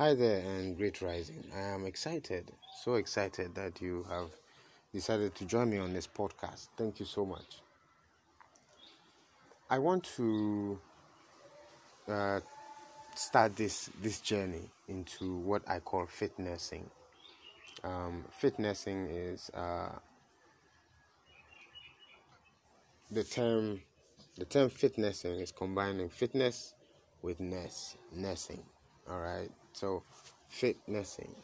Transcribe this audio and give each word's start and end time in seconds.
Hi 0.00 0.14
there 0.14 0.38
and 0.38 0.78
great 0.78 1.02
rising. 1.02 1.44
I 1.54 1.60
am 1.60 1.84
excited, 1.84 2.50
so 2.82 2.94
excited 2.94 3.54
that 3.56 3.82
you 3.82 4.06
have 4.08 4.30
decided 4.94 5.34
to 5.34 5.44
join 5.44 5.68
me 5.68 5.76
on 5.76 5.92
this 5.92 6.06
podcast. 6.06 6.68
Thank 6.74 7.00
you 7.00 7.04
so 7.04 7.26
much. 7.26 7.60
I 9.68 9.78
want 9.78 10.04
to 10.16 10.78
uh, 12.08 12.40
start 13.14 13.56
this 13.56 13.90
this 14.00 14.20
journey 14.20 14.70
into 14.88 15.36
what 15.36 15.68
I 15.68 15.80
call 15.80 16.06
fitnessing. 16.06 16.88
Um, 17.84 18.24
fitnessing 18.30 19.06
is 19.06 19.50
uh, 19.52 19.98
the 23.10 23.22
term. 23.22 23.82
The 24.38 24.46
term 24.46 24.70
fitnessing 24.70 25.40
is 25.40 25.52
combining 25.52 26.08
fitness 26.08 26.72
with 27.20 27.38
ness, 27.38 27.98
nursing. 28.14 28.62
All 29.06 29.20
right. 29.20 29.50
So, 29.72 30.02
fitnessing. 30.48 31.34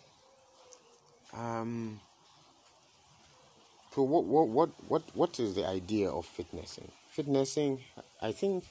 Um. 1.32 2.00
So 3.94 4.02
what 4.02 4.24
what 4.24 4.48
what 4.48 4.70
what 4.88 5.02
what 5.14 5.40
is 5.40 5.54
the 5.54 5.66
idea 5.66 6.10
of 6.10 6.26
fitnessing? 6.26 6.90
Fitnessing, 7.10 7.80
I 8.20 8.32
think, 8.32 8.64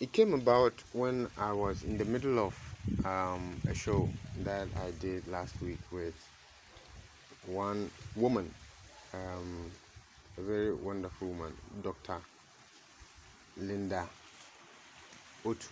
it 0.00 0.12
came 0.12 0.32
about 0.32 0.72
when 0.92 1.28
I 1.36 1.52
was 1.52 1.82
in 1.84 1.98
the 1.98 2.06
middle 2.06 2.38
of 2.38 2.54
um, 3.04 3.60
a 3.68 3.74
show 3.74 4.08
that 4.44 4.66
I 4.82 4.90
did 5.00 5.26
last 5.28 5.60
week 5.60 5.78
with 5.92 6.14
one 7.46 7.90
woman, 8.16 8.52
um, 9.12 9.70
a 10.38 10.40
very 10.40 10.72
wonderful 10.74 11.28
woman, 11.28 11.52
Dr. 11.82 12.16
Linda 13.58 14.08
Otu. 15.44 15.68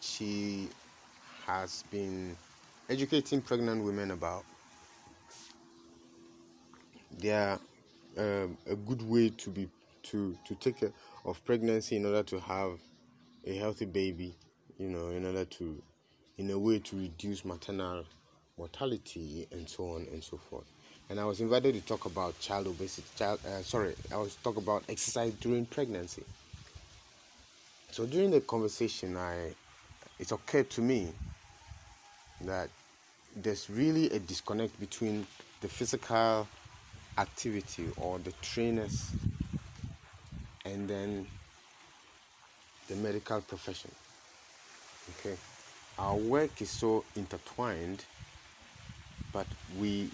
She 0.00 0.68
has 1.46 1.82
been 1.90 2.36
educating 2.88 3.40
pregnant 3.40 3.84
women 3.84 4.12
about. 4.12 4.44
Their 7.18 7.58
uh, 8.16 8.46
a 8.66 8.76
good 8.76 9.02
way 9.02 9.30
to 9.30 9.50
be 9.50 9.68
to 10.04 10.36
to 10.46 10.54
take 10.56 10.80
care 10.80 10.92
of 11.24 11.44
pregnancy 11.44 11.96
in 11.96 12.06
order 12.06 12.22
to 12.22 12.40
have 12.40 12.78
a 13.46 13.56
healthy 13.56 13.84
baby 13.84 14.34
you 14.78 14.88
know 14.88 15.08
in 15.08 15.24
order 15.24 15.44
to 15.44 15.82
in 16.38 16.50
a 16.50 16.58
way 16.58 16.78
to 16.78 16.96
reduce 16.96 17.44
maternal 17.44 18.04
mortality 18.56 19.46
and 19.52 19.68
so 19.68 19.94
on 19.94 20.06
and 20.12 20.22
so 20.22 20.36
forth. 20.36 20.64
And 21.10 21.18
i 21.18 21.24
was 21.24 21.40
invited 21.40 21.74
to 21.74 21.80
talk 21.80 22.04
about 22.06 22.38
child 22.40 22.66
obesity 22.66 23.06
child 23.16 23.40
uh, 23.46 23.62
sorry 23.62 23.94
i 24.12 24.16
was 24.16 24.36
talk 24.36 24.56
about 24.56 24.84
exercise 24.88 25.32
during 25.40 25.66
pregnancy. 25.66 26.24
So 27.90 28.06
during 28.06 28.30
the 28.30 28.40
conversation 28.40 29.16
i 29.16 29.54
it 30.18 30.32
occurred 30.32 30.68
to 30.70 30.80
me 30.80 31.12
that 32.42 32.68
there's 33.36 33.70
really 33.70 34.10
a 34.10 34.18
disconnect 34.18 34.78
between 34.80 35.26
the 35.60 35.68
physical 35.68 36.46
activity 37.16 37.86
or 37.96 38.18
the 38.20 38.32
trainers 38.42 39.10
and 40.64 40.88
then 40.88 41.26
the 42.88 42.96
medical 42.96 43.40
profession. 43.40 43.90
Okay, 45.20 45.36
our 45.98 46.16
work 46.16 46.60
is 46.60 46.70
so 46.70 47.04
intertwined, 47.16 48.04
but 49.32 49.46
we 49.78 50.10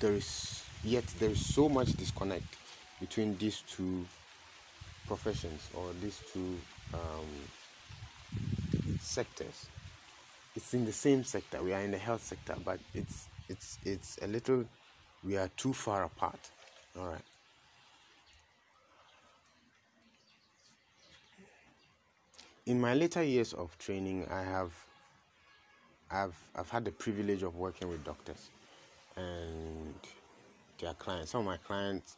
there 0.00 0.12
is 0.12 0.62
yet 0.84 1.04
there 1.18 1.30
is 1.30 1.44
so 1.54 1.68
much 1.68 1.92
disconnect 1.94 2.56
between 3.00 3.36
these 3.38 3.62
two 3.68 4.06
professions 5.06 5.68
or 5.74 5.90
these 6.00 6.20
two 6.32 6.56
um, 6.94 7.26
sectors. 9.08 9.66
It's 10.54 10.74
in 10.74 10.84
the 10.84 10.92
same 10.92 11.24
sector. 11.24 11.62
We 11.62 11.72
are 11.72 11.80
in 11.80 11.90
the 11.90 11.98
health 11.98 12.22
sector, 12.22 12.54
but 12.64 12.78
it's 12.94 13.28
it's 13.48 13.78
it's 13.84 14.18
a 14.22 14.26
little 14.26 14.64
we 15.24 15.36
are 15.36 15.48
too 15.56 15.72
far 15.72 16.04
apart. 16.04 16.40
All 16.98 17.08
right. 17.08 17.20
In 22.66 22.80
my 22.80 22.94
later 22.94 23.22
years 23.22 23.54
of 23.54 23.76
training, 23.78 24.26
I 24.30 24.42
have 24.42 24.72
I've 26.10 26.36
I've 26.54 26.70
had 26.70 26.84
the 26.84 26.92
privilege 26.92 27.42
of 27.42 27.56
working 27.56 27.88
with 27.88 28.04
doctors 28.04 28.50
and 29.16 29.94
their 30.78 30.94
clients. 30.94 31.32
Some 31.32 31.40
of 31.40 31.46
my 31.46 31.56
clients 31.56 32.16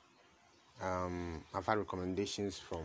um, 0.83 1.43
I've 1.55 1.67
had 1.67 1.79
recommendations 1.79 2.59
from 2.59 2.81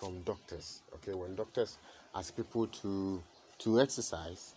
from 0.00 0.22
doctors. 0.22 0.80
Okay, 0.94 1.12
when 1.12 1.36
doctors 1.36 1.76
ask 2.14 2.34
people 2.34 2.66
to 2.66 3.22
to 3.58 3.80
exercise, 3.80 4.54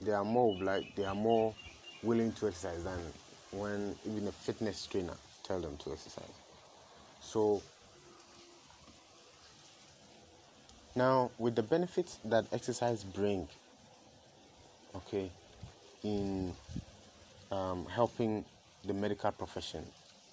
they 0.00 0.12
are 0.12 0.24
more 0.24 0.56
like 0.62 0.96
they 0.96 1.04
are 1.04 1.14
more 1.14 1.54
willing 2.02 2.32
to 2.32 2.48
exercise 2.48 2.82
than 2.84 2.98
when 3.52 3.94
even 4.06 4.26
a 4.28 4.32
fitness 4.32 4.86
trainer 4.86 5.14
tell 5.42 5.60
them 5.60 5.76
to 5.76 5.92
exercise. 5.92 6.24
So 7.20 7.62
now 10.94 11.30
with 11.38 11.54
the 11.54 11.62
benefits 11.62 12.18
that 12.24 12.46
exercise 12.52 13.04
bring, 13.04 13.46
okay, 14.94 15.30
in 16.02 16.54
um, 17.52 17.86
helping 17.86 18.44
the 18.86 18.94
medical 18.94 19.30
profession 19.32 19.84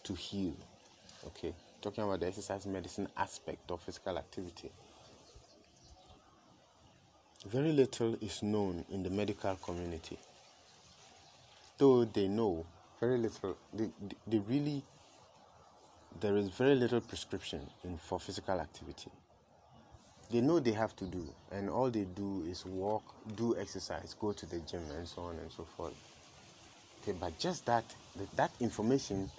to 0.04 0.14
heal, 0.14 0.54
okay, 1.28 1.54
talking 1.84 2.04
about 2.04 2.22
the 2.22 2.28
exercise 2.28 2.66
medicine 2.66 3.08
aspect 3.16 3.70
of 3.70 3.82
physical 3.82 4.18
activity. 4.18 4.72
Very 7.46 7.74
little 7.74 8.16
is 8.22 8.42
known 8.42 8.86
in 8.90 9.04
the 9.04 9.10
medical 9.10 9.56
community 9.58 10.18
though 11.78 12.06
they 12.06 12.28
know 12.28 12.66
very 13.00 13.18
little, 13.18 13.58
they, 13.74 13.90
they 14.28 14.40
really, 14.40 14.82
there 16.22 16.38
is 16.38 16.50
very 16.50 16.76
little 16.76 17.02
prescription 17.02 17.60
in, 17.84 17.98
for 17.98 18.20
physical 18.20 18.60
activity. 18.60 19.12
They 20.32 20.40
know 20.40 20.60
they 20.60 20.72
have 20.72 20.96
to 20.96 21.06
do, 21.06 21.28
and 21.52 21.70
all 21.70 21.90
they 21.90 22.06
do 22.06 22.46
is 22.50 22.66
walk, 22.66 23.04
do 23.36 23.58
exercise, 23.60 24.16
go 24.20 24.32
to 24.32 24.46
the 24.46 24.60
gym, 24.60 24.82
and 24.98 25.06
so 25.08 25.24
on 25.24 25.38
and 25.40 25.52
so 25.52 25.66
forth. 25.76 25.94
Okay, 27.02 27.16
but 27.20 27.38
just 27.38 27.66
that, 27.66 27.84
that 28.38 28.52
information 28.62 29.30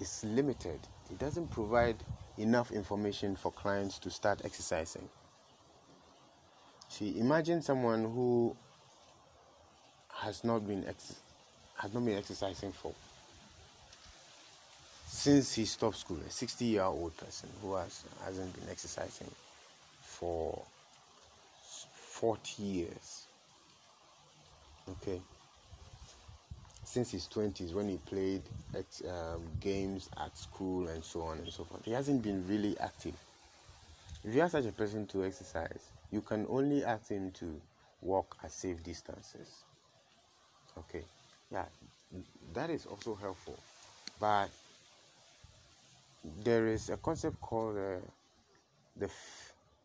is 0.00 0.24
limited. 0.24 0.80
It 1.12 1.18
doesn't 1.18 1.50
provide 1.50 1.96
enough 2.38 2.72
information 2.72 3.36
for 3.36 3.52
clients 3.52 3.98
to 3.98 4.10
start 4.10 4.40
exercising. 4.44 5.10
See, 6.88 7.18
imagine 7.18 7.60
someone 7.60 8.04
who 8.04 8.56
has 10.08 10.42
not 10.42 10.66
been 10.66 10.86
ex- 10.88 11.20
has 11.76 11.92
not 11.92 12.04
been 12.04 12.16
exercising 12.16 12.72
for 12.72 12.94
since 15.06 15.52
he 15.52 15.66
stopped 15.66 15.98
school. 15.98 16.18
A 16.26 16.30
60 16.30 16.64
year 16.64 16.82
old 16.82 17.14
person 17.18 17.50
who 17.60 17.74
has 17.74 18.04
hasn't 18.24 18.58
been 18.58 18.70
exercising 18.70 19.30
for 20.00 20.62
40 21.92 22.62
years. 22.62 23.26
Okay. 24.88 25.20
Since 26.92 27.12
his 27.12 27.28
20s, 27.28 27.72
when 27.72 27.88
he 27.88 27.96
played 27.96 28.42
at, 28.74 28.84
um, 29.08 29.42
games 29.60 30.10
at 30.18 30.36
school 30.36 30.88
and 30.88 31.02
so 31.02 31.22
on 31.22 31.38
and 31.38 31.50
so 31.50 31.64
forth, 31.64 31.84
he 31.84 31.92
hasn't 31.92 32.22
been 32.22 32.46
really 32.46 32.78
active. 32.78 33.14
If 34.24 34.34
you 34.34 34.42
ask 34.42 34.52
such 34.52 34.66
a 34.66 34.72
person 34.72 35.06
to 35.06 35.24
exercise, 35.24 35.90
you 36.10 36.20
can 36.20 36.46
only 36.50 36.84
ask 36.84 37.08
him 37.08 37.30
to 37.32 37.60
walk 38.02 38.36
at 38.44 38.52
safe 38.52 38.82
distances. 38.84 39.64
Okay 40.76 41.04
yeah 41.52 41.64
that 42.54 42.70
is 42.70 42.86
also 42.86 43.14
helpful 43.14 43.58
but 44.18 44.48
there 46.42 46.66
is 46.66 46.88
a 46.88 46.96
concept 46.96 47.40
called 47.40 47.76
uh, 47.76 48.00
the 48.96 49.08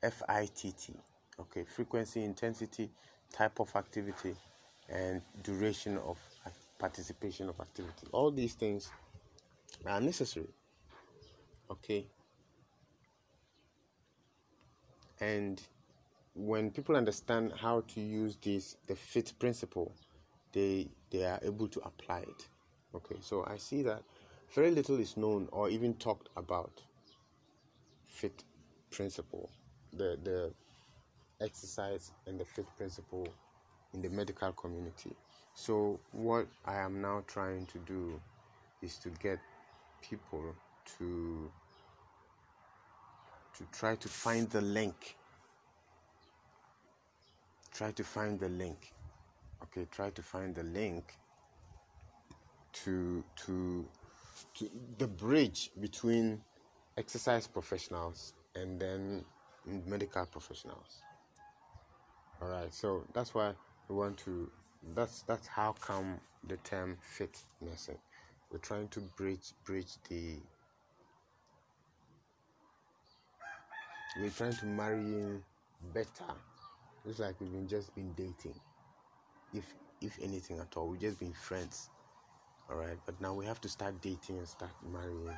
FITT 0.01 0.95
okay 1.39 1.63
frequency 1.63 2.23
intensity 2.23 2.89
type 3.33 3.59
of 3.59 3.75
activity 3.75 4.35
and 4.89 5.21
duration 5.43 5.97
of 5.97 6.17
participation 6.79 7.49
of 7.49 7.59
activity 7.59 8.07
all 8.11 8.31
these 8.31 8.53
things 8.53 8.91
are 9.85 10.01
necessary 10.01 10.49
okay 11.69 12.05
and 15.19 15.61
when 16.35 16.69
people 16.69 16.95
understand 16.95 17.51
how 17.59 17.81
to 17.81 17.99
use 17.99 18.37
this 18.43 18.77
the 18.87 18.95
FITT 18.95 19.33
principle 19.39 19.91
they 20.53 20.87
they 21.11 21.23
are 21.25 21.39
able 21.43 21.67
to 21.67 21.79
apply 21.81 22.19
it. 22.19 22.47
Okay, 22.95 23.17
so 23.21 23.45
I 23.47 23.57
see 23.57 23.81
that 23.83 24.03
very 24.53 24.71
little 24.71 24.99
is 24.99 25.17
known 25.17 25.47
or 25.51 25.69
even 25.69 25.93
talked 25.95 26.29
about 26.35 26.81
FITT 28.05 28.43
principle, 28.91 29.49
the 29.93 30.17
the 30.23 30.53
exercise 31.41 32.11
and 32.25 32.39
the 32.39 32.45
FITT 32.45 32.67
principle 32.77 33.27
in 33.97 34.01
the 34.01 34.15
medical 34.15 34.51
community. 34.53 35.15
So 35.53 35.99
what 36.11 36.47
I 36.65 36.77
am 36.77 37.01
now 37.01 37.23
trying 37.27 37.65
to 37.67 37.79
do 37.79 38.21
is 38.81 38.97
to 38.97 39.09
get 39.09 39.39
people 40.07 40.55
to 40.97 41.51
to 43.57 43.63
try 43.71 43.95
to 43.95 44.07
find 44.07 44.47
the 44.51 44.61
link 44.61 45.17
try 47.77 47.91
to 47.91 48.03
find 48.03 48.39
the 48.39 48.49
link. 48.49 48.91
Okay, 49.63 49.87
try 49.91 50.09
to 50.09 50.21
find 50.23 50.55
the 50.55 50.63
link 50.63 51.13
to 52.73 53.23
to 53.45 53.85
to 54.55 54.69
the 54.97 55.07
bridge 55.07 55.71
between 55.79 56.41
exercise 56.97 57.45
professionals 57.47 58.33
and 58.55 58.79
then 58.79 59.23
medical 59.85 60.25
professionals. 60.25 61.03
All 62.41 62.49
right, 62.49 62.73
so 62.73 63.03
that's 63.13 63.33
why 63.35 63.53
we 63.89 63.95
want 63.95 64.17
to. 64.19 64.49
That's 64.95 65.21
that's 65.23 65.47
how 65.47 65.73
come 65.73 66.19
the 66.47 66.57
term 66.57 66.97
fit 67.01 67.37
nursing. 67.61 67.97
We're 68.51 68.59
trying 68.59 68.87
to 68.89 68.99
bridge 69.17 69.53
bridge 69.65 69.93
the. 70.09 70.35
We're 74.19 74.29
trying 74.29 74.55
to 74.55 74.65
marry 74.65 74.99
in 74.99 75.43
better. 75.93 76.33
It's 77.05 77.19
like 77.19 77.39
we've 77.39 77.51
been 77.51 77.67
just 77.67 77.93
been 77.95 78.13
dating, 78.13 78.59
if 79.53 79.65
if 80.01 80.17
anything 80.21 80.59
at 80.59 80.75
all. 80.75 80.87
We've 80.87 81.01
just 81.01 81.19
been 81.19 81.33
friends, 81.33 81.89
all 82.69 82.77
right. 82.77 82.97
But 83.05 83.19
now 83.21 83.33
we 83.33 83.45
have 83.45 83.61
to 83.61 83.69
start 83.69 84.01
dating 84.01 84.37
and 84.39 84.47
start 84.47 84.71
marrying 84.91 85.35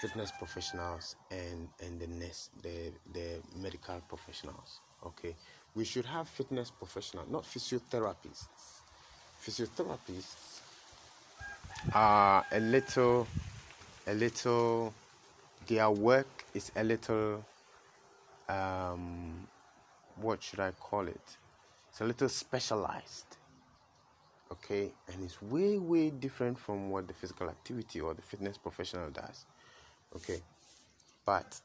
fitness 0.00 0.32
professionals 0.38 1.16
and 1.30 1.68
and 1.82 2.00
the 2.00 2.06
nurse, 2.06 2.50
the 2.62 2.92
the 3.12 3.40
medical 3.56 4.00
professionals. 4.08 4.80
Okay, 5.06 5.34
we 5.74 5.84
should 5.84 6.06
have 6.06 6.28
fitness 6.28 6.70
professionals, 6.70 7.28
not 7.30 7.44
physiotherapists. 7.44 8.46
Physiotherapists 9.44 10.60
are 11.92 12.44
a 12.52 12.60
little, 12.60 13.26
a 14.06 14.14
little. 14.14 14.94
Their 15.66 15.90
work 15.90 16.44
is 16.54 16.70
a 16.76 16.84
little. 16.84 17.44
Um, 18.48 19.46
what 20.16 20.42
should 20.42 20.60
I 20.60 20.70
call 20.72 21.08
it? 21.08 21.36
It's 21.90 22.00
a 22.00 22.04
little 22.04 22.28
specialized. 22.28 23.36
Okay, 24.52 24.92
and 25.12 25.24
it's 25.24 25.40
way 25.42 25.78
way 25.78 26.10
different 26.10 26.58
from 26.58 26.90
what 26.90 27.08
the 27.08 27.14
physical 27.14 27.48
activity 27.48 28.00
or 28.00 28.14
the 28.14 28.22
fitness 28.22 28.56
professional 28.56 29.10
does. 29.10 29.46
Okay, 30.14 30.40
but 31.26 31.60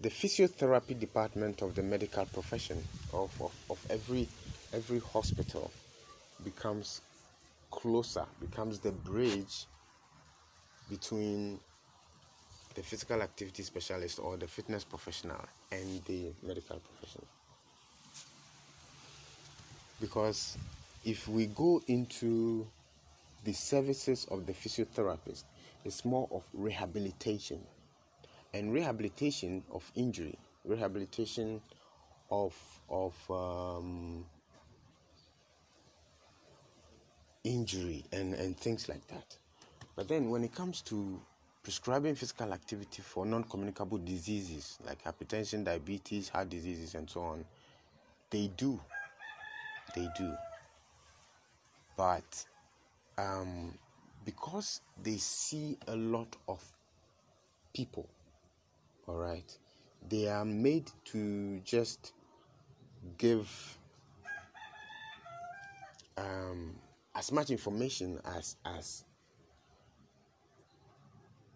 the 0.00 0.08
physiotherapy 0.08 0.98
department 0.98 1.60
of 1.62 1.74
the 1.74 1.82
medical 1.82 2.24
profession 2.26 2.82
of, 3.12 3.30
of, 3.40 3.52
of 3.68 3.86
every 3.90 4.28
every 4.72 5.00
hospital 5.00 5.70
becomes 6.44 7.00
closer 7.70 8.24
becomes 8.40 8.78
the 8.78 8.92
bridge 8.92 9.66
between 10.88 11.58
the 12.74 12.82
physical 12.82 13.20
activity 13.22 13.62
specialist 13.62 14.20
or 14.20 14.36
the 14.36 14.46
fitness 14.46 14.84
professional 14.84 15.44
and 15.72 16.00
the 16.06 16.26
medical 16.42 16.78
professional. 16.78 17.26
because 20.00 20.56
if 21.04 21.26
we 21.26 21.46
go 21.46 21.82
into 21.88 22.64
the 23.44 23.52
services 23.52 24.26
of 24.30 24.46
the 24.46 24.52
physiotherapist 24.52 25.42
it's 25.84 26.04
more 26.04 26.28
of 26.30 26.44
rehabilitation 26.54 27.58
and 28.58 28.72
rehabilitation 28.72 29.62
of 29.70 29.90
injury, 29.94 30.36
rehabilitation 30.64 31.60
of 32.30 32.54
of 32.90 33.14
um, 33.30 34.24
injury 37.44 38.04
and 38.12 38.34
and 38.34 38.56
things 38.58 38.88
like 38.88 39.06
that. 39.08 39.36
But 39.94 40.08
then 40.08 40.30
when 40.30 40.42
it 40.42 40.52
comes 40.52 40.82
to 40.82 41.20
prescribing 41.62 42.14
physical 42.14 42.52
activity 42.52 43.02
for 43.02 43.26
non-communicable 43.26 43.98
diseases 43.98 44.78
like 44.86 45.02
hypertension, 45.04 45.64
diabetes, 45.64 46.28
heart 46.28 46.48
diseases, 46.48 46.94
and 46.94 47.08
so 47.08 47.20
on, 47.20 47.44
they 48.30 48.50
do, 48.56 48.80
they 49.94 50.08
do. 50.16 50.32
But 51.96 52.44
um, 53.16 53.74
because 54.24 54.80
they 55.02 55.16
see 55.16 55.76
a 55.88 55.96
lot 55.96 56.34
of 56.48 56.62
people 57.74 58.08
all 59.08 59.16
right. 59.16 59.56
They 60.08 60.28
are 60.28 60.44
made 60.44 60.90
to 61.06 61.60
just 61.64 62.12
give 63.16 63.78
um, 66.16 66.76
as 67.14 67.32
much 67.32 67.50
information 67.50 68.20
as 68.36 68.56
as 68.64 69.04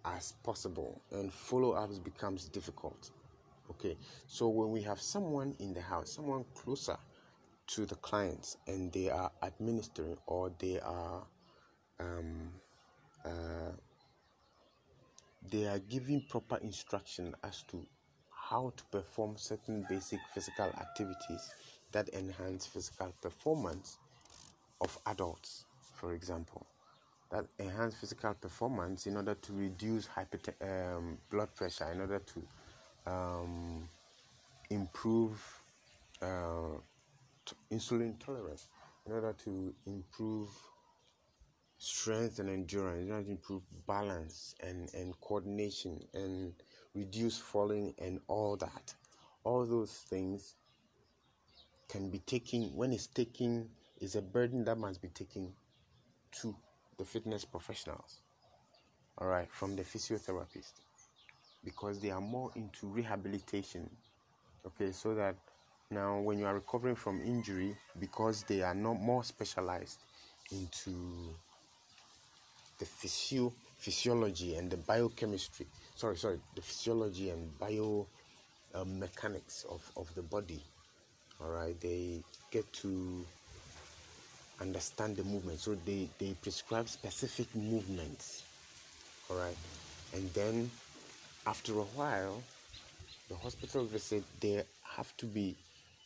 as 0.04 0.32
possible 0.43 1.00
and 1.12 1.32
follow-ups 1.32 1.99
becomes 1.99 2.49
difficult. 2.49 3.10
Okay. 3.70 3.96
So 4.26 4.49
when 4.49 4.70
we 4.70 4.82
have 4.82 5.00
someone 5.00 5.54
in 5.60 5.75
the 5.75 5.81
house 5.81 6.10
someone 6.10 6.44
closer 6.54 6.96
to 7.69 7.87
the 7.87 7.94
clients 7.96 8.56
and 8.66 8.90
they 8.93 9.10
are 9.10 9.31
administering 9.43 10.16
or 10.26 10.50
they 10.58 10.81
are 10.81 11.22
um, 12.00 12.50
uh, 13.25 13.72
they 15.50 15.66
are 15.66 15.78
giving 15.78 16.20
proper 16.22 16.56
instruction 16.58 17.34
as 17.42 17.62
to 17.64 17.84
how 18.30 18.72
to 18.76 18.84
perform 18.84 19.36
certain 19.36 19.84
basic 19.88 20.20
physical 20.34 20.66
activities 20.66 21.50
that 21.92 22.08
enhance 22.14 22.66
physical 22.66 23.12
performance 23.20 23.98
of 24.80 24.98
adults, 25.06 25.64
for 25.94 26.12
example. 26.12 26.66
That 27.30 27.46
enhance 27.58 27.94
physical 27.94 28.34
performance 28.34 29.06
in 29.06 29.16
order 29.16 29.34
to 29.34 29.52
reduce 29.52 30.06
hyper, 30.06 30.38
um, 30.60 31.18
blood 31.30 31.54
pressure, 31.54 31.90
in 31.90 32.00
order 32.00 32.20
to 32.20 33.10
um, 33.10 33.88
improve 34.70 35.62
uh, 36.20 36.76
t- 37.46 37.56
insulin 37.72 38.18
tolerance, 38.18 38.68
in 39.06 39.12
order 39.12 39.34
to 39.44 39.74
improve 39.86 40.48
strength 41.82 42.38
and 42.38 42.49
endurance, 42.49 43.05
you 43.05 43.12
know, 43.12 43.19
improve 43.19 43.62
balance 43.88 44.55
and, 44.61 44.88
and 44.94 45.20
coordination 45.20 45.99
and 46.14 46.52
reduce 46.94 47.38
falling 47.38 47.93
and 47.99 48.20
all 48.29 48.56
that. 48.56 48.94
All 49.43 49.67
those 49.67 49.90
things 49.90 50.55
can 51.88 52.08
be 52.08 52.20
taken 52.20 52.70
when 52.76 52.93
it's 52.93 53.08
taken 53.08 53.69
is 54.00 54.14
a 54.14 54.23
burden 54.23 54.64
that 54.64 54.79
must 54.79 55.02
be 55.02 55.08
taken 55.08 55.52
to 56.31 56.55
the 56.99 57.05
fitness 57.05 57.44
professionals. 57.44 58.20
All 59.19 59.26
right, 59.26 59.49
from 59.50 59.75
the 59.75 59.82
physiotherapist 59.82 60.75
because 61.64 61.99
they 61.99 62.11
are 62.11 62.20
more 62.20 62.52
into 62.55 62.87
rehabilitation. 62.87 63.90
Okay, 64.64 64.93
so 64.93 65.17
that 65.17 65.35
now 65.90 66.20
when 66.20 66.38
you 66.38 66.46
are 66.46 66.55
recovering 66.55 66.94
from 66.94 67.21
injury 67.23 67.76
because 67.99 68.45
they 68.45 68.62
are 68.62 68.75
not 68.75 68.95
more 69.00 69.25
specialized 69.25 69.99
into 70.52 71.35
the 72.82 72.86
physio 72.86 73.52
physiology 73.78 74.56
and 74.56 74.68
the 74.68 74.76
biochemistry 74.76 75.66
sorry 75.94 76.16
sorry 76.16 76.38
the 76.56 76.62
physiology 76.62 77.30
and 77.30 77.40
bio 77.60 78.04
uh, 78.74 78.84
mechanics 78.84 79.64
of, 79.70 79.82
of 79.96 80.12
the 80.16 80.22
body 80.22 80.60
all 81.42 81.50
right? 81.50 81.78
They 81.80 82.22
get 82.50 82.70
to 82.74 83.24
understand 84.60 85.16
the 85.16 85.24
movement. 85.24 85.58
So 85.60 85.76
they 85.84 86.08
they 86.18 86.34
prescribe 86.42 86.88
specific 86.88 87.54
movements 87.54 88.42
all 89.30 89.36
right? 89.36 89.56
And 90.14 90.32
then 90.34 90.70
after 91.46 91.72
a 91.72 91.88
while 91.98 92.42
the 93.28 93.36
hospital 93.36 93.84
visit 93.84 94.24
there 94.40 94.64
have 94.82 95.16
to 95.18 95.26
be 95.26 95.56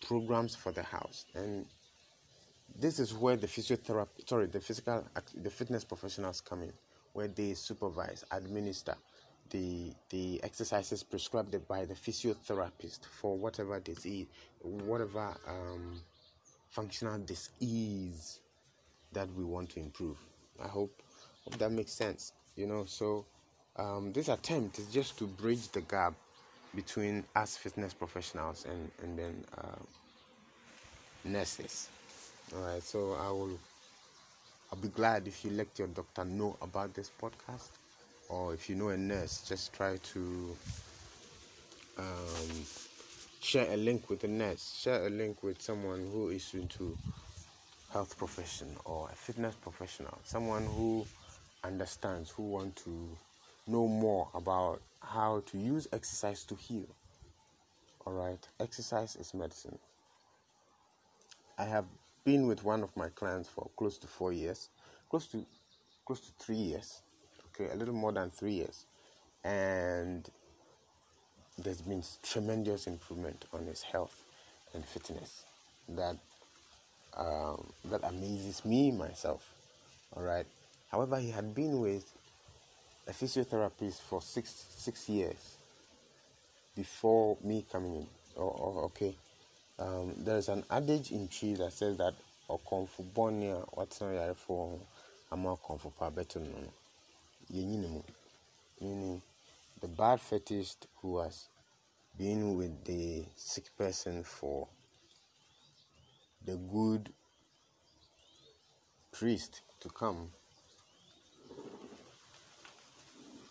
programs 0.06 0.54
for 0.54 0.72
the 0.72 0.82
house. 0.82 1.24
And 1.34 1.66
this 2.78 2.98
is 2.98 3.14
where 3.14 3.36
the 3.36 3.46
physiotherapy, 3.46 4.28
sorry, 4.28 4.46
the 4.46 4.60
physical, 4.60 5.04
the 5.42 5.50
fitness 5.50 5.84
professionals 5.84 6.40
come 6.40 6.62
in, 6.62 6.72
where 7.12 7.28
they 7.28 7.54
supervise, 7.54 8.24
administer 8.30 8.96
the 9.50 9.92
the 10.10 10.40
exercises 10.42 11.02
prescribed 11.02 11.56
by 11.68 11.84
the 11.84 11.94
physiotherapist 11.94 13.04
for 13.04 13.36
whatever 13.36 13.78
disease, 13.80 14.26
whatever 14.60 15.36
um, 15.46 16.00
functional 16.68 17.18
disease 17.18 18.40
that 19.12 19.32
we 19.34 19.44
want 19.44 19.70
to 19.70 19.80
improve. 19.80 20.16
I 20.62 20.68
hope, 20.68 21.02
hope 21.44 21.58
that 21.58 21.70
makes 21.70 21.92
sense. 21.92 22.32
You 22.56 22.66
know, 22.66 22.84
so 22.86 23.24
um, 23.76 24.12
this 24.12 24.28
attempt 24.28 24.78
is 24.78 24.86
just 24.88 25.18
to 25.18 25.26
bridge 25.26 25.68
the 25.68 25.82
gap 25.82 26.14
between 26.74 27.24
us 27.34 27.56
fitness 27.56 27.94
professionals 27.94 28.66
and 28.68 28.90
and 29.02 29.18
then 29.18 29.44
uh, 29.58 29.82
nurses. 31.24 31.88
All 32.54 32.62
right, 32.62 32.82
so 32.82 33.14
I 33.14 33.28
will. 33.30 33.58
I'll 34.70 34.78
be 34.78 34.88
glad 34.88 35.26
if 35.26 35.44
you 35.44 35.50
let 35.50 35.78
your 35.78 35.88
doctor 35.88 36.24
know 36.24 36.56
about 36.62 36.94
this 36.94 37.10
podcast, 37.20 37.70
or 38.28 38.54
if 38.54 38.68
you 38.70 38.76
know 38.76 38.88
a 38.88 38.96
nurse, 38.96 39.42
just 39.48 39.72
try 39.72 39.96
to 39.96 40.56
um, 41.98 42.64
share 43.40 43.72
a 43.72 43.76
link 43.76 44.08
with 44.08 44.22
a 44.24 44.28
nurse. 44.28 44.76
Share 44.80 45.06
a 45.06 45.10
link 45.10 45.42
with 45.42 45.60
someone 45.60 46.08
who 46.12 46.28
is 46.28 46.54
into 46.54 46.96
health 47.92 48.16
profession 48.16 48.68
or 48.84 49.08
a 49.12 49.16
fitness 49.16 49.56
professional, 49.56 50.16
someone 50.22 50.66
who 50.66 51.04
understands, 51.64 52.30
who 52.30 52.44
want 52.44 52.76
to 52.76 53.08
know 53.66 53.88
more 53.88 54.28
about 54.34 54.80
how 55.00 55.42
to 55.46 55.58
use 55.58 55.88
exercise 55.92 56.44
to 56.44 56.54
heal. 56.54 56.86
All 58.06 58.12
right, 58.12 58.46
exercise 58.60 59.16
is 59.16 59.34
medicine. 59.34 59.78
I 61.58 61.64
have 61.64 61.86
been 62.26 62.48
with 62.48 62.64
one 62.64 62.82
of 62.82 62.94
my 62.96 63.08
clients 63.10 63.48
for 63.48 63.70
close 63.78 63.98
to 63.98 64.08
four 64.08 64.32
years, 64.32 64.68
close 65.08 65.28
to 65.28 65.46
close 66.04 66.20
to 66.20 66.32
three 66.44 66.56
years, 66.56 67.02
okay, 67.48 67.72
a 67.72 67.76
little 67.76 67.94
more 67.94 68.12
than 68.12 68.30
three 68.30 68.54
years, 68.54 68.84
and 69.44 70.28
there's 71.58 71.80
been 71.82 72.02
tremendous 72.24 72.86
improvement 72.88 73.44
on 73.54 73.64
his 73.66 73.82
health 73.82 74.24
and 74.74 74.84
fitness 74.84 75.44
that 75.88 76.16
um, 77.16 77.64
that 77.86 78.02
amazes 78.04 78.64
me 78.64 78.90
myself. 78.90 79.54
All 80.16 80.24
right. 80.24 80.46
However, 80.90 81.18
he 81.20 81.30
had 81.30 81.54
been 81.54 81.80
with 81.80 82.12
a 83.08 83.12
physiotherapist 83.12 84.00
for 84.02 84.20
six 84.20 84.66
six 84.76 85.08
years 85.08 85.58
before 86.76 87.38
me 87.44 87.64
coming 87.70 87.96
in. 87.96 88.06
Oh, 88.36 88.50
oh 88.60 88.80
okay. 88.86 89.14
Um, 89.78 90.14
there's 90.16 90.48
an 90.48 90.64
adage 90.70 91.10
in 91.10 91.28
Twi 91.28 91.54
that 91.54 91.72
says 91.72 91.98
that 91.98 92.14
ɔkɔnfo 92.48 93.12
bɔne 93.12 93.52
a 93.52 93.66
watena 93.76 94.14
yarefoɔ 94.14 94.46
ho 94.46 94.80
ama 95.30 95.56
ɔkɔnfo 95.56 95.94
pa 95.94 96.10
bɛto 96.10 96.40
no 96.40 96.58
no 96.60 96.72
yɛnyini 97.50 98.02
meaning 98.80 99.22
the 99.80 99.88
bad 99.88 100.18
fetish 100.20 100.76
who 101.02 101.18
has 101.18 101.48
been 102.16 102.56
with 102.56 102.84
the 102.84 103.26
sick 103.36 103.76
person 103.76 104.22
for 104.22 104.68
the 106.44 106.56
good 106.56 107.12
priest 109.12 109.60
to 109.80 109.90
come 109.90 110.32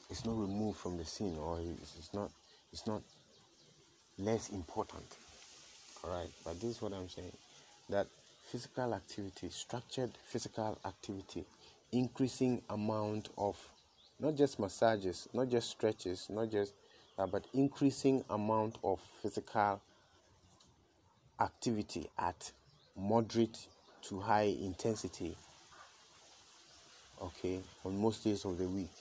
is 0.09 0.25
not 0.25 0.37
removed 0.39 0.79
from 0.79 0.97
the 0.97 1.05
scene 1.05 1.37
or 1.37 1.59
it's 1.59 2.13
not 2.13 2.31
it's 2.71 2.87
not 2.87 3.01
less 4.17 4.49
important 4.49 5.17
right 6.07 6.29
but 6.43 6.59
this 6.59 6.71
is 6.71 6.81
what 6.81 6.93
i'm 6.93 7.09
saying 7.09 7.31
that 7.89 8.07
physical 8.51 8.93
activity 8.93 9.49
structured 9.49 10.11
physical 10.27 10.77
activity 10.85 11.43
increasing 11.91 12.61
amount 12.69 13.29
of 13.37 13.57
not 14.19 14.35
just 14.35 14.59
massages 14.59 15.27
not 15.33 15.49
just 15.49 15.69
stretches 15.69 16.27
not 16.29 16.49
just 16.51 16.73
uh, 17.17 17.25
but 17.25 17.45
increasing 17.53 18.23
amount 18.29 18.77
of 18.83 18.99
physical 19.21 19.81
activity 21.39 22.07
at 22.17 22.51
moderate 22.97 23.67
to 24.01 24.19
high 24.19 24.55
intensity 24.61 25.35
okay 27.21 27.59
on 27.83 27.97
most 27.97 28.23
days 28.23 28.45
of 28.45 28.57
the 28.57 28.67
week 28.67 28.91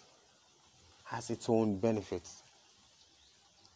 has 1.05 1.31
its 1.31 1.49
own 1.49 1.77
benefits 1.77 2.43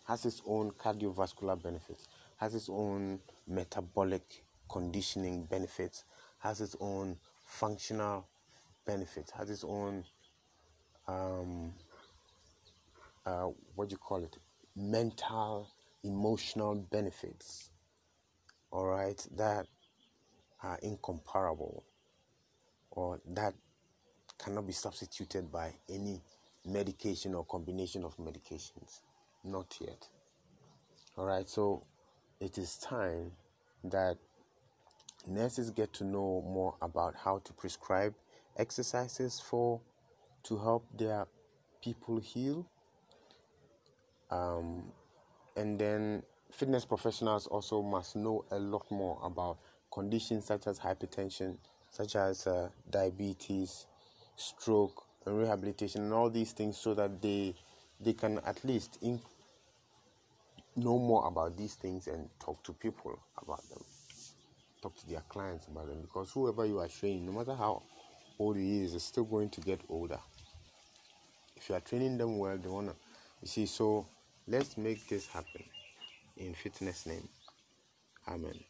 has 0.07 0.25
its 0.25 0.41
own 0.47 0.71
cardiovascular 0.73 1.61
benefits 1.63 2.09
has 2.39 2.55
its 2.55 2.69
own 2.69 3.21
metabolic 3.47 4.45
conditioning 4.71 5.45
benefits 5.45 6.05
has 6.39 6.61
its 6.61 6.77
own 6.81 7.17
functional 7.45 8.27
benefits 8.87 9.31
has 9.31 9.51
its 9.51 9.65
own 9.65 10.05
um, 11.07 11.73
uh, 13.25 13.49
what 13.75 13.89
do 13.89 13.95
you 13.95 13.99
call 13.99 14.23
it 14.23 14.37
mental 14.77 15.69
emotional 16.05 16.75
benefits 16.91 17.71
all 18.71 18.87
right 18.87 19.27
that 19.37 19.67
are 20.63 20.79
incomparable 20.83 21.85
or 22.91 23.21
that 23.27 23.55
cannot 24.39 24.67
be 24.67 24.73
substituted 24.73 25.51
by 25.51 25.73
any 25.89 26.21
medication 26.65 27.35
or 27.35 27.45
combination 27.45 28.05
of 28.05 28.17
medications. 28.17 29.01
Not 29.45 29.77
yet. 29.81 30.09
All 31.17 31.27
right, 31.27 31.49
so 31.49 31.85
it 32.41 32.59
is 32.59 32.77
time 32.77 33.33
that 33.85 34.17
nurses 35.27 35.71
get 35.71 35.93
to 35.95 36.05
know 36.05 36.45
more 36.47 36.75
about 36.81 37.15
how 37.15 37.39
to 37.39 37.53
prescribe 37.53 38.15
exercises 38.57 39.41
for 39.41 39.81
to 40.45 40.59
help 40.59 40.85
their 40.97 41.27
people 41.83 42.19
heal. 42.19 42.67
Um, 44.31 44.85
and 45.57 45.79
then 45.79 46.23
fitness 46.53 46.85
professionals 46.85 47.47
also 47.47 47.83
must 47.83 48.17
know 48.17 48.45
a 48.51 48.59
lot 48.59 48.91
more 48.91 49.19
about 49.23 49.59
conditions 49.91 50.45
such 50.45 50.67
as 50.67 50.79
hypertension, 50.79 51.57
such 51.91 52.17
as 52.17 52.47
uh, 52.47 52.69
diabetes, 52.91 53.87
stroke, 54.37 55.05
and 55.27 55.39
rehabilitation, 55.39 56.03
and 56.03 56.13
all 56.13 56.31
these 56.31 56.53
things, 56.53 56.77
so 56.77 56.95
that 56.95 57.21
they 57.21 57.55
they 58.01 58.13
can 58.13 58.39
at 58.47 58.65
least 58.65 58.99
in, 59.03 59.21
know 60.79 60.99
more 60.99 61.27
about 61.27 61.57
these 61.57 61.75
things 61.75 62.07
and 62.09 62.29
talk 62.41 62.63
to 62.65 62.73
people 62.73 63.19
about 63.43 63.69
them, 63.71 63.83
talk 64.83 64.97
to 64.97 65.09
their 65.09 65.23
clients 65.29 65.67
about 65.69 65.89
them. 65.89 66.01
Because 66.03 66.31
whoever 66.33 66.67
you 66.67 66.79
are 66.81 66.89
training, 66.89 67.27
no 67.27 67.33
matter 67.33 67.55
how 67.55 67.83
old 68.39 68.57
he 68.57 68.83
is, 68.83 68.95
is 68.95 69.03
still 69.05 69.25
going 69.25 69.51
to 69.51 69.61
get 69.61 69.81
older. 69.89 70.19
If 71.57 71.69
you 71.69 71.75
are 71.75 71.81
training 71.81 72.19
them 72.19 72.39
well, 72.39 72.57
they 72.57 72.69
wanna. 72.69 72.95
You 73.43 73.49
see, 73.49 73.67
so 73.67 74.07
let's 74.47 74.77
make 74.79 75.09
this 75.09 75.27
happen 75.27 75.65
in 76.37 76.55
fitness 76.55 77.07
name. 77.07 77.29
Amen. 78.29 78.68